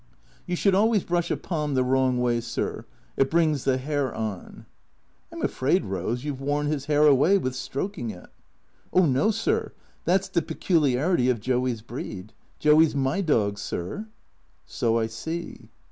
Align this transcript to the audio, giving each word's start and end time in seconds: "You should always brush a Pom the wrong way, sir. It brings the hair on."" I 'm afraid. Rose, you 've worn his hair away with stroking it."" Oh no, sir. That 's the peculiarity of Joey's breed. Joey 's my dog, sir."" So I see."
"You 0.47 0.55
should 0.55 0.73
always 0.73 1.03
brush 1.03 1.29
a 1.29 1.37
Pom 1.37 1.75
the 1.75 1.83
wrong 1.83 2.19
way, 2.19 2.41
sir. 2.41 2.85
It 3.17 3.29
brings 3.29 3.65
the 3.65 3.77
hair 3.77 4.11
on."" 4.15 4.65
I 5.31 5.35
'm 5.35 5.43
afraid. 5.43 5.85
Rose, 5.85 6.23
you 6.23 6.33
've 6.33 6.41
worn 6.41 6.65
his 6.65 6.85
hair 6.87 7.05
away 7.05 7.37
with 7.37 7.53
stroking 7.55 8.09
it."" 8.09 8.31
Oh 8.95 9.05
no, 9.05 9.29
sir. 9.29 9.73
That 10.05 10.23
's 10.25 10.29
the 10.29 10.41
peculiarity 10.41 11.29
of 11.29 11.39
Joey's 11.39 11.83
breed. 11.83 12.33
Joey 12.57 12.87
's 12.87 12.95
my 12.95 13.21
dog, 13.21 13.59
sir."" 13.59 14.07
So 14.65 14.97
I 14.97 15.05
see." 15.05 15.69